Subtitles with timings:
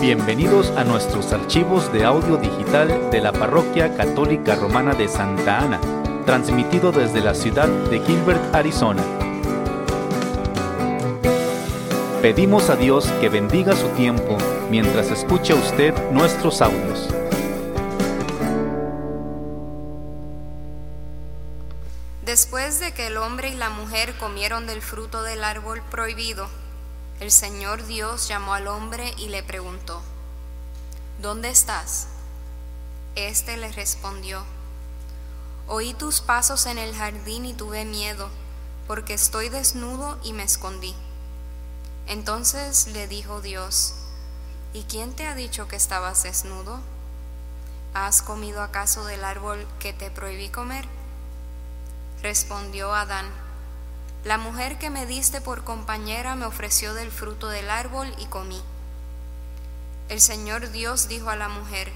[0.00, 5.78] Bienvenidos a nuestros archivos de audio digital de la Parroquia Católica Romana de Santa Ana,
[6.24, 9.02] transmitido desde la ciudad de Gilbert, Arizona.
[12.22, 14.38] Pedimos a Dios que bendiga su tiempo
[14.70, 17.10] mientras escucha usted nuestros audios.
[22.24, 26.48] Después de que el hombre y la mujer comieron del fruto del árbol prohibido,
[27.20, 30.00] el Señor Dios llamó al hombre y le preguntó,
[31.20, 32.08] ¿Dónde estás?
[33.14, 34.42] Este le respondió,
[35.68, 38.30] Oí tus pasos en el jardín y tuve miedo,
[38.86, 40.94] porque estoy desnudo y me escondí.
[42.06, 43.94] Entonces le dijo Dios,
[44.72, 46.80] ¿y quién te ha dicho que estabas desnudo?
[47.92, 50.88] ¿Has comido acaso del árbol que te prohibí comer?
[52.22, 53.26] Respondió Adán,
[54.24, 58.60] la mujer que me diste por compañera me ofreció del fruto del árbol y comí.
[60.10, 61.90] El Señor Dios dijo a la mujer,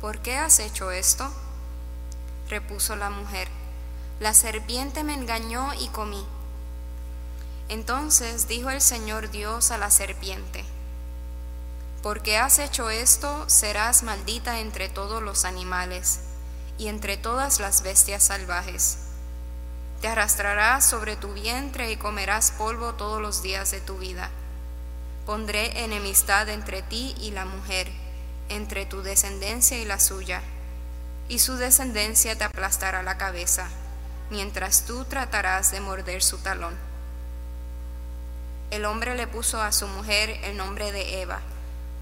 [0.00, 1.32] ¿por qué has hecho esto?
[2.50, 3.48] Repuso la mujer,
[4.20, 6.22] la serpiente me engañó y comí.
[7.70, 10.66] Entonces dijo el Señor Dios a la serpiente,
[12.02, 16.20] porque has hecho esto, serás maldita entre todos los animales
[16.76, 19.11] y entre todas las bestias salvajes
[20.02, 24.30] te arrastrarás sobre tu vientre y comerás polvo todos los días de tu vida.
[25.24, 27.88] Pondré enemistad entre ti y la mujer,
[28.48, 30.42] entre tu descendencia y la suya,
[31.28, 33.68] y su descendencia te aplastará la cabeza,
[34.28, 36.74] mientras tú tratarás de morder su talón.
[38.72, 41.42] El hombre le puso a su mujer el nombre de Eva,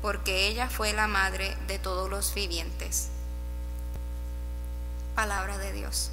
[0.01, 3.09] porque ella fue la madre de todos los vivientes.
[5.15, 6.13] Palabra de Dios.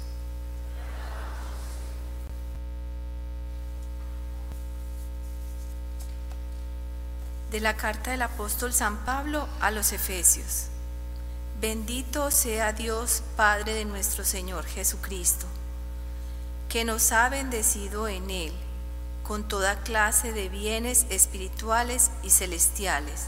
[7.50, 10.66] De la carta del apóstol San Pablo a los Efesios.
[11.60, 15.46] Bendito sea Dios, Padre de nuestro Señor Jesucristo,
[16.68, 18.52] que nos ha bendecido en Él
[19.26, 23.26] con toda clase de bienes espirituales y celestiales.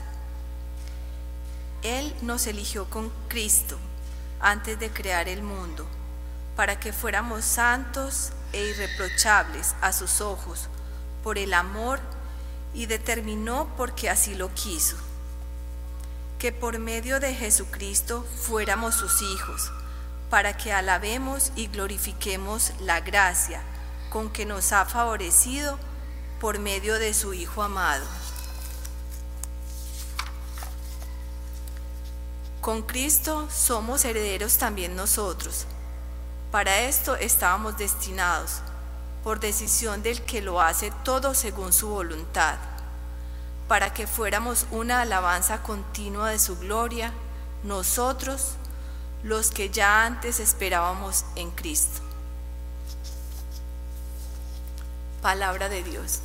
[1.83, 3.79] Él nos eligió con Cristo
[4.41, 5.87] antes de crear el mundo,
[6.57, 10.69] para que fuéramos santos e irreprochables a sus ojos
[11.23, 12.01] por el amor
[12.75, 14.97] y determinó porque así lo quiso,
[16.39, 19.73] que por medio de Jesucristo fuéramos sus hijos,
[20.31, 23.63] para que alabemos y glorifiquemos la gracia
[24.11, 25.79] con que nos ha favorecido
[26.41, 28.05] por medio de su Hijo amado.
[32.61, 35.67] Con Cristo somos herederos también nosotros.
[36.51, 38.61] Para esto estábamos destinados
[39.23, 42.57] por decisión del que lo hace todo según su voluntad,
[43.69, 47.13] para que fuéramos una alabanza continua de su gloria,
[47.63, 48.55] nosotros,
[49.23, 52.01] los que ya antes esperábamos en Cristo.
[55.21, 56.21] Palabra de Dios.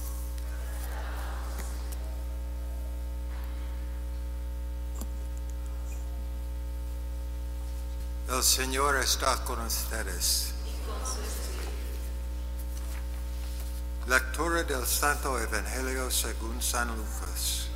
[8.29, 10.53] El Señor está con ustedes.
[14.07, 17.69] Lectura del Santo Evangelio según San Lucas.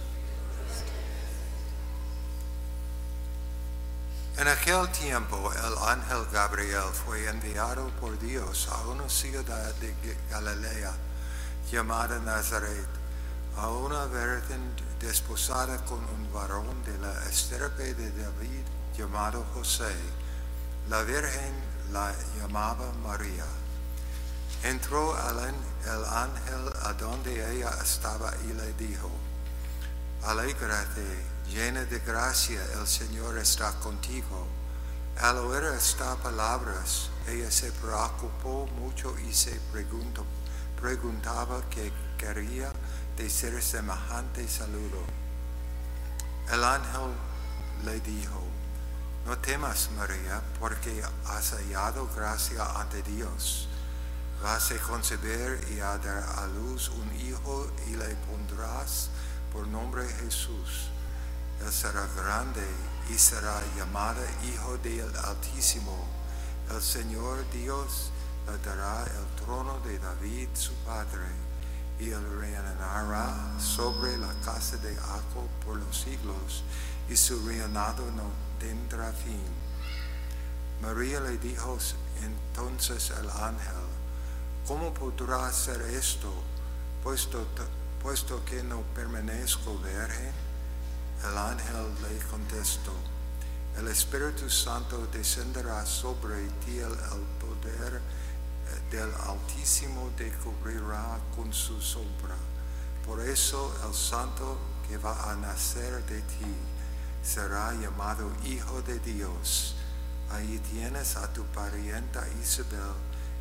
[4.38, 9.96] En aquel tiempo el ángel Gabriel fue enviado por Dios a una ciudad de
[10.30, 10.94] Galilea
[11.72, 12.88] llamada Nazaret,
[13.58, 18.66] a una virgen desposada con un varón de la estirpe de David
[18.96, 19.96] llamado José.
[20.90, 21.56] La virgen
[21.92, 23.46] la llamaba María.
[24.64, 29.09] Entró el ángel a donde ella estaba y le dijo,
[30.24, 34.48] Alégrate, llena de gracia, el Señor está contigo.
[35.22, 40.25] Al oír estas palabras, ella se preocupó mucho y se preguntó,
[40.80, 42.74] preguntaba qué quería
[43.16, 45.06] decir semejante saludo.
[46.51, 47.12] El ángel
[47.86, 48.44] le dijo,
[49.25, 53.69] no temas María, porque has hallado gracia ante Dios
[54.41, 59.09] vas a concebir y a dar a luz un hijo y le pondrás
[59.51, 60.89] por nombre Jesús.
[61.62, 62.65] Él será grande
[63.09, 66.07] y será llamado Hijo del Altísimo.
[66.71, 68.12] El Señor Dios
[68.47, 71.27] le dará el trono de David su padre
[72.00, 76.63] y él reinará sobre la casa de Jacob por los siglos
[77.09, 79.44] y su reinado no tendrá fin.
[80.81, 81.77] María le dijo
[82.24, 83.99] entonces al ángel,
[84.69, 86.31] ¿Cómo podrá hacer esto,
[87.01, 87.44] puesto,
[88.04, 90.31] puesto que no permanezco virgen?
[91.27, 92.94] El ángel le contestó,
[93.80, 96.94] el Espíritu Santo descenderá sobre ti, el,
[97.42, 102.36] poder eh, del Altísimo te cubrirá con su sombra.
[103.07, 104.56] Por eso el santo
[104.88, 106.54] que va a nacer de ti
[107.24, 109.74] será llamado Hijo de Dios.
[110.30, 112.94] Ahí tienes a tu parienta Isabel,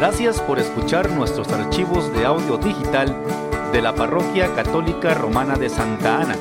[0.00, 3.14] Gracias por escuchar nuestros archivos de audio digital
[3.70, 6.36] de la Parroquia Católica Romana de Santa Ana.